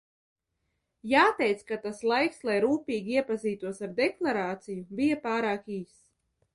[1.11, 6.07] Jāteic, ka tas laiks, lai rūpīgi iepazītos ar deklarāciju, bija pārāk īss.